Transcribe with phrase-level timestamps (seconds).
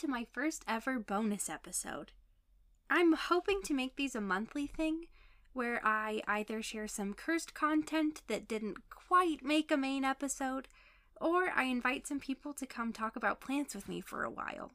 [0.00, 2.12] To my first ever bonus episode.
[2.88, 5.04] I'm hoping to make these a monthly thing
[5.52, 10.68] where I either share some cursed content that didn't quite make a main episode,
[11.20, 14.72] or I invite some people to come talk about plants with me for a while.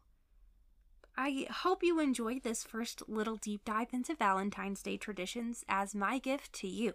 [1.18, 6.20] I hope you enjoy this first little deep dive into Valentine's Day traditions as my
[6.20, 6.94] gift to you.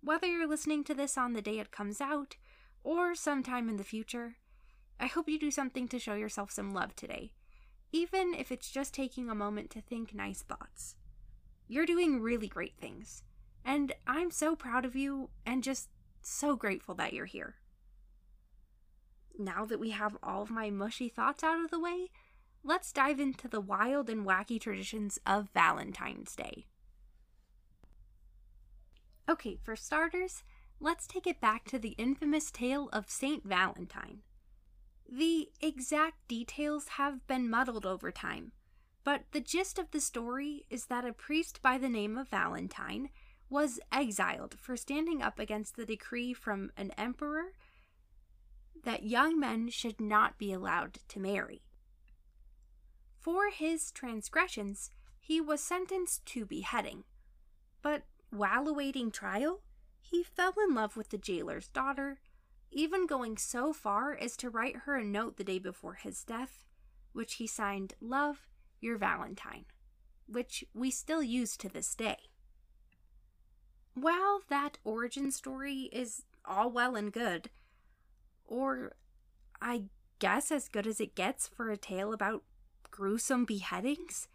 [0.00, 2.36] Whether you're listening to this on the day it comes out
[2.84, 4.36] or sometime in the future,
[4.98, 7.32] I hope you do something to show yourself some love today,
[7.92, 10.96] even if it's just taking a moment to think nice thoughts.
[11.68, 13.22] You're doing really great things,
[13.64, 15.90] and I'm so proud of you and just
[16.22, 17.56] so grateful that you're here.
[19.38, 22.10] Now that we have all of my mushy thoughts out of the way,
[22.64, 26.66] let's dive into the wild and wacky traditions of Valentine's Day.
[29.28, 30.42] Okay, for starters,
[30.80, 34.22] let's take it back to the infamous tale of Saint Valentine.
[35.10, 38.52] The exact details have been muddled over time,
[39.04, 43.10] but the gist of the story is that a priest by the name of Valentine
[43.48, 47.52] was exiled for standing up against the decree from an emperor
[48.84, 51.62] that young men should not be allowed to marry.
[53.20, 54.90] For his transgressions,
[55.20, 57.04] he was sentenced to beheading.
[57.82, 59.62] But while awaiting trial,
[60.00, 62.20] he fell in love with the jailer's daughter,
[62.70, 66.64] even going so far as to write her a note the day before his death,
[67.12, 68.46] which he signed Love,
[68.80, 69.64] Your Valentine,
[70.26, 72.18] which we still use to this day.
[73.94, 77.50] While that origin story is all well and good,
[78.44, 78.92] or
[79.60, 79.84] I
[80.18, 82.42] guess as good as it gets for a tale about
[82.90, 84.28] gruesome beheadings,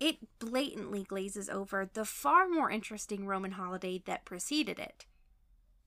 [0.00, 5.06] it blatantly glazes over the far more interesting Roman holiday that preceded it.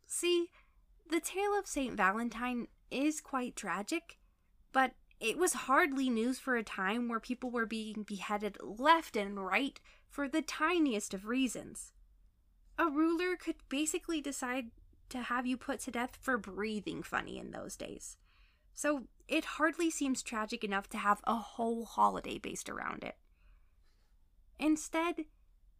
[0.05, 0.49] See,
[1.11, 1.95] the tale of St.
[1.95, 4.17] Valentine is quite tragic,
[4.71, 9.45] but it was hardly news for a time where people were being beheaded left and
[9.45, 9.79] right
[10.09, 11.91] for the tiniest of reasons.
[12.79, 14.71] A ruler could basically decide
[15.09, 18.15] to have you put to death for breathing funny in those days.
[18.73, 23.15] So it hardly seems tragic enough to have a whole holiday based around it.
[24.57, 25.25] Instead,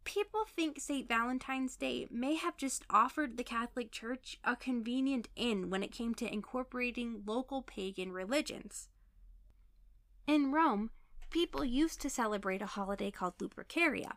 [0.04, 1.08] people think St.
[1.08, 6.14] Valentine's Day may have just offered the Catholic Church a convenient in when it came
[6.16, 8.88] to incorporating local pagan religions.
[10.26, 10.90] In Rome,
[11.30, 14.12] people used to celebrate a holiday called Lupercalia.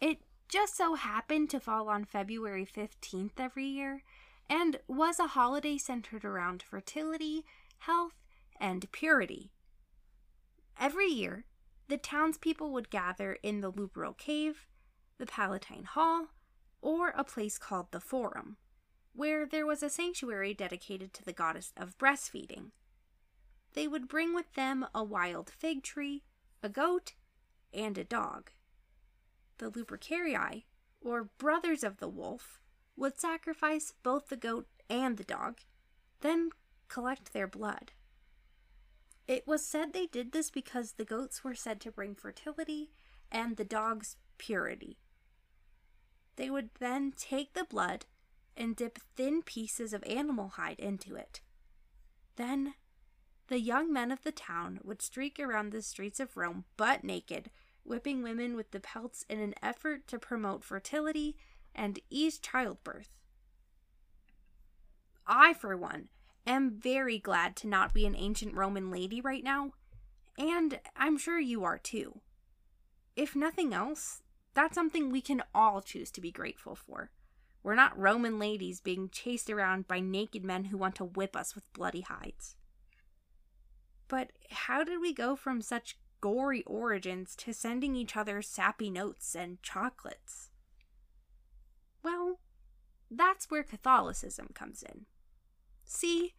[0.00, 0.18] It
[0.48, 4.02] just so happened to fall on February 15th every year
[4.48, 7.44] and was a holiday centered around fertility
[7.80, 8.14] health,
[8.60, 9.50] and purity.
[10.78, 11.44] Every year,
[11.88, 14.66] the townspeople would gather in the Lupercal Cave,
[15.20, 16.30] the Palatine Hill,
[16.80, 18.56] or a place called the Forum,
[19.14, 22.70] where there was a sanctuary dedicated to the goddess of breastfeeding.
[23.74, 26.24] They would bring with them a wild fig tree,
[26.62, 27.12] a goat,
[27.72, 28.50] and a dog.
[29.58, 30.64] The Lupercarii,
[31.02, 32.58] or brothers of the wolf,
[32.96, 35.60] would sacrifice both the goat and the dog,
[36.22, 36.50] then
[36.88, 37.92] collect their blood.
[39.28, 42.90] It was said they did this because the goats were said to bring fertility
[43.30, 44.98] and the dogs purity.
[46.40, 48.06] They would then take the blood
[48.56, 51.42] and dip thin pieces of animal hide into it.
[52.36, 52.72] Then,
[53.48, 57.50] the young men of the town would streak around the streets of Rome butt naked,
[57.84, 61.36] whipping women with the pelts in an effort to promote fertility
[61.74, 63.10] and ease childbirth.
[65.26, 66.08] I, for one,
[66.46, 69.72] am very glad to not be an ancient Roman lady right now,
[70.38, 72.22] and I'm sure you are too.
[73.14, 74.22] If nothing else,
[74.54, 77.10] that's something we can all choose to be grateful for.
[77.62, 81.54] We're not Roman ladies being chased around by naked men who want to whip us
[81.54, 82.56] with bloody hides.
[84.08, 89.36] But how did we go from such gory origins to sending each other sappy notes
[89.36, 90.50] and chocolates?
[92.02, 92.40] Well,
[93.10, 95.06] that's where Catholicism comes in.
[95.84, 96.34] See,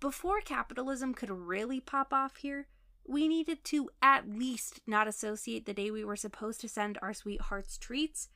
[0.00, 2.68] before capitalism could really pop off here,
[3.08, 7.12] we needed to at least not associate the day we were supposed to send our
[7.12, 8.28] sweethearts treats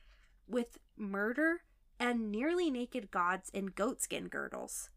[0.47, 1.61] with murder
[1.99, 4.89] and nearly naked gods in goatskin girdles.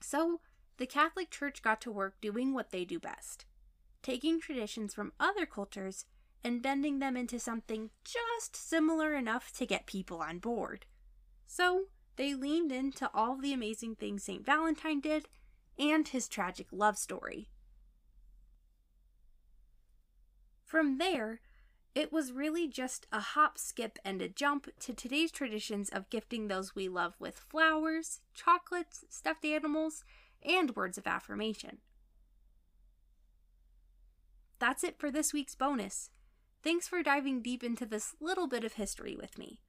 [0.00, 0.40] So,
[0.76, 3.46] the Catholic Church got to work doing what they do best
[4.02, 6.04] taking traditions from other cultures
[6.44, 10.86] and bending them into something just similar enough to get people on board.
[11.44, 14.46] So, they leaned into all the amazing things St.
[14.46, 15.26] Valentine did
[15.78, 17.48] and his tragic love story.
[20.64, 21.40] From there,
[21.94, 26.48] it was really just a hop, skip, and a jump to today's traditions of gifting
[26.48, 30.04] those we love with flowers, chocolates, stuffed animals,
[30.42, 31.78] and words of affirmation.
[34.58, 36.10] That's it for this week's bonus.
[36.62, 39.60] Thanks for diving deep into this little bit of history with me.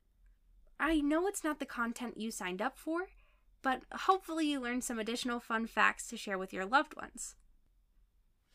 [0.79, 3.07] I know it's not the content you signed up for,
[3.67, 7.35] but hopefully you learned some additional fun facts to share with your loved ones.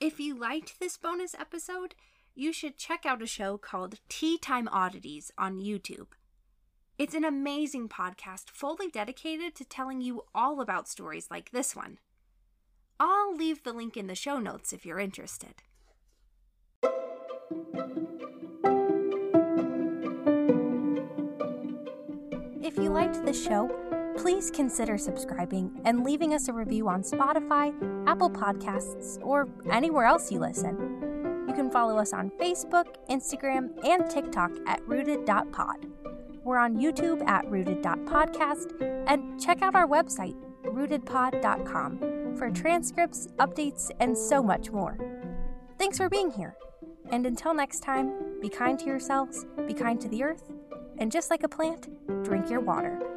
[0.00, 1.94] If you liked this bonus episode,
[2.34, 6.06] you should check out a show called Tea Time Oddities on YouTube.
[6.96, 11.98] It's an amazing podcast fully dedicated to telling you all about stories like this one.
[12.98, 15.56] I'll leave the link in the show notes if you're interested.
[22.62, 27.72] If you liked the show, please consider subscribing and leaving us a review on Spotify,
[28.06, 31.44] Apple Podcasts, or anywhere else you listen.
[31.48, 35.86] You can follow us on Facebook, Instagram, and TikTok at rooted.pod.
[36.44, 44.16] We're on YouTube at rooted.podcast, and check out our website, rootedpod.com, for transcripts, updates, and
[44.16, 44.96] so much more.
[45.78, 46.56] Thanks for being here.
[47.10, 50.50] And until next time, be kind to yourselves, be kind to the earth,
[50.98, 51.88] and just like a plant,
[52.24, 53.11] drink your water.